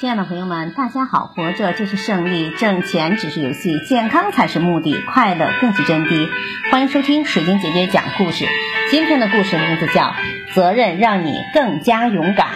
[0.00, 1.26] 亲爱的朋友们，大家好！
[1.26, 6.28] 活着就是胜利，挣钱只是游戏，健康才是目的，快乐更是真谛。
[6.70, 8.46] 欢迎收听水晶姐姐讲故事。
[8.92, 10.02] 今天的故事名字叫
[10.54, 12.46] 《责任让你更加勇敢》。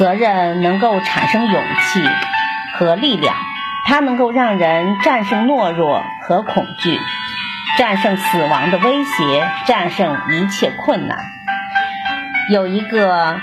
[0.00, 2.02] 责任能够产生勇气
[2.74, 3.36] 和力量，
[3.86, 6.98] 它能够让人战胜懦弱和恐惧，
[7.78, 11.18] 战胜死亡的威胁，战胜一切困难。
[12.50, 13.38] 有一个。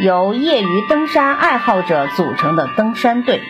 [0.00, 3.40] 由业余登山爱好者组成的登山队，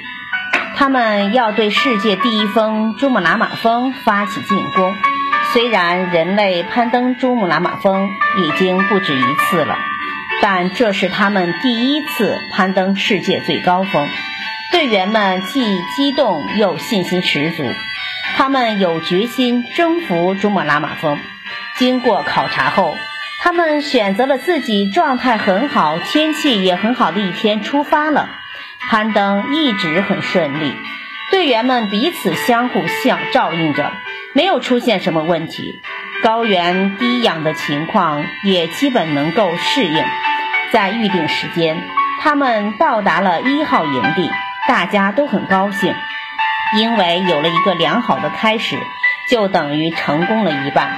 [0.76, 4.94] 他们要对世界第一峰珠穆朗玛峰发起进攻。
[5.52, 9.76] 虽然人类攀登珠穆朗玛峰已经不止一次了，
[10.42, 14.06] 但这是他们第一次攀登世界最高峰。
[14.70, 15.64] 队员们既
[15.96, 17.64] 激动又信心十足，
[18.36, 21.18] 他们有决心征服珠穆朗玛峰。
[21.76, 22.94] 经过考察后。
[23.44, 28.30] 他们选择了自己状态很好、天气也很好的一天出发了。
[28.88, 30.74] 攀登一直很顺利，
[31.30, 33.92] 队员们彼此相互相照应着，
[34.32, 35.82] 没有出现什么问题。
[36.22, 40.04] 高原低氧的情况也基本能够适应。
[40.72, 41.86] 在预定时间，
[42.22, 44.30] 他们到达了一号营地，
[44.66, 45.94] 大家都很高兴，
[46.78, 48.78] 因为有了一个良好的开始，
[49.28, 50.90] 就等于成功了一半。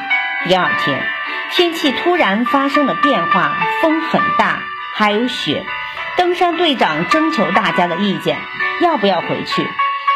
[0.44, 1.15] 第二天。
[1.52, 4.62] 天气突然发生了变化，风很大，
[4.94, 5.64] 还有雪。
[6.16, 8.38] 登山队长征求大家的意见，
[8.80, 9.66] 要不要回去？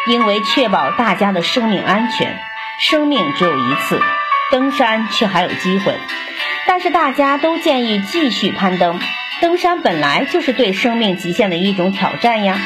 [0.06, 2.38] 因为确保大家的生命安全，
[2.78, 4.00] 生命只有一次，
[4.50, 5.94] 登山却还有机会。
[6.66, 8.98] 但是大家都建议继续攀登，
[9.40, 12.58] 登山本来就是对生命极限的一种挑战呀。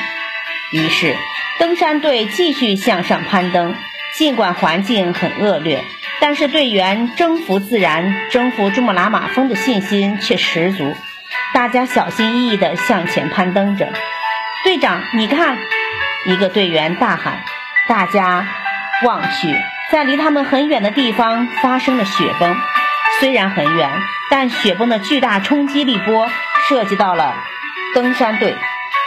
[0.70, 1.17] 于是，
[1.59, 3.75] 登山队继续向上攀登，
[4.15, 5.85] 尽管环境很恶劣。
[6.27, 10.97] 但是队员征服自然、征服珠穆朗玛峰的信心却十足，
[11.53, 13.92] 大家小心翼翼地向前攀登着。
[14.64, 15.58] 队长，你看，
[16.25, 17.45] 一个队员大喊。
[17.89, 18.47] 大家
[19.05, 19.55] 望去，
[19.92, 22.56] 在离他们很远的地方发生了雪崩。
[23.20, 23.91] 虽然很远，
[24.30, 26.27] 但雪崩的巨大冲击力波
[26.70, 27.35] 涉及到了
[27.95, 28.56] 登山队。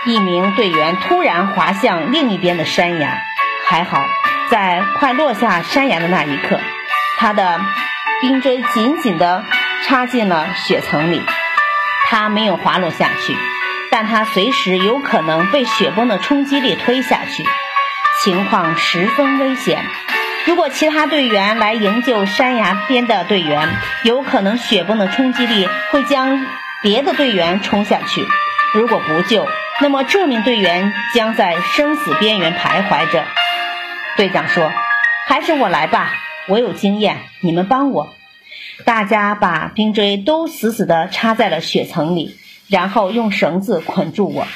[0.05, 3.17] 一名队员突然滑向另一边的山崖，
[3.65, 4.03] 还好，
[4.51, 6.59] 在快落下山崖的那一刻。
[7.17, 7.59] 他的
[8.21, 9.43] 冰锥紧紧地
[9.85, 11.21] 插进了雪层里，
[12.09, 13.35] 他没有滑落下去，
[13.89, 17.43] 但他随时有可能被雪崩的冲击力推下去，
[18.23, 19.83] 情况十分危险。
[20.45, 23.67] 如果其他队员来营救山崖边的队员，
[24.03, 26.45] 有可能雪崩的冲击力会将
[26.81, 28.25] 别的队员冲下去。
[28.73, 29.47] 如果不救，
[29.81, 33.25] 那么这名队员将在生死边缘徘徊着。
[34.15, 34.71] 队长说
[35.27, 36.13] ：“还是我来吧。”
[36.47, 38.13] 我有经验，你们帮我。
[38.85, 42.35] 大家把冰锥都死死地插在了雪层里，
[42.69, 44.47] 然后用绳子捆住我。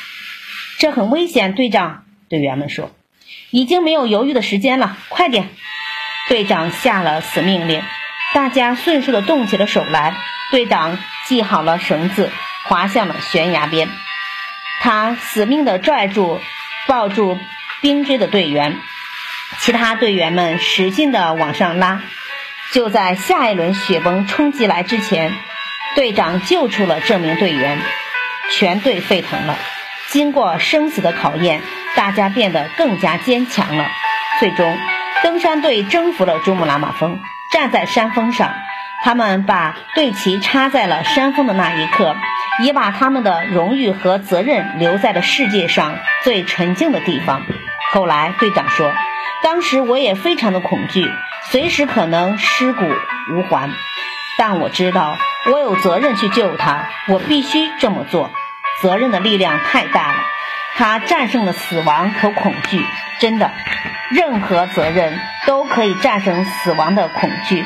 [0.77, 2.05] 这很危险，队长。
[2.29, 2.91] 队员们说
[3.51, 5.49] ：“已经没有犹豫的时间了，快点！”
[6.29, 7.83] 队长下了死命令，
[8.33, 10.15] 大家迅速地动起了手来。
[10.51, 12.29] 队长系好了绳子，
[12.67, 13.89] 滑向了悬崖边。
[14.79, 16.39] 他死命地拽住、
[16.87, 17.37] 抱住
[17.81, 18.77] 冰锥的队员。
[19.59, 22.01] 其他队员们使劲地往上拉，
[22.73, 25.33] 就在下一轮雪崩冲击来之前，
[25.95, 27.77] 队长救出了这名队员，
[28.49, 29.57] 全队沸腾了。
[30.07, 31.61] 经过生死的考验，
[31.95, 33.85] 大家变得更加坚强了。
[34.39, 34.77] 最终，
[35.23, 37.19] 登山队征服了珠穆朗玛峰。
[37.51, 38.53] 站在山峰上，
[39.03, 42.15] 他们把队旗插在了山峰的那一刻，
[42.63, 47.43] 也把他们的荣誉和责任留在了世界上最纯净的地方。
[47.93, 48.91] 后来，队长说。
[49.43, 51.03] 当时我也非常的恐惧，
[51.49, 52.85] 随时可能尸骨
[53.31, 53.71] 无还。
[54.37, 55.17] 但我知道
[55.51, 58.31] 我有责任去救他，我必须这么做。
[58.81, 60.19] 责任的力量太大了，
[60.75, 62.85] 它战胜了死亡和恐惧。
[63.19, 63.51] 真的，
[64.11, 67.65] 任何责任都可以战胜死亡的恐惧，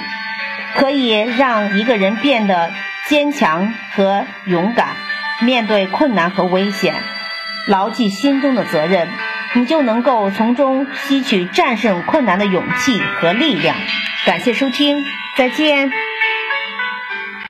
[0.76, 2.72] 可以让一个人变得
[3.08, 4.96] 坚强和勇敢，
[5.42, 6.96] 面对困难和危险，
[7.68, 9.10] 牢记心中的责任。
[9.56, 13.76] 你就能够从中吸取战胜困难的勇气和力量。
[14.26, 15.04] 感谢收听，
[15.38, 16.05] 再见。